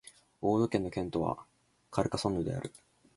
[0.41, 1.37] オード県の県都は
[1.91, 2.71] カルカソンヌである